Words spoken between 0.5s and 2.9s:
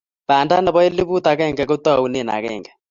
nebo elbut agenge kotaune agenge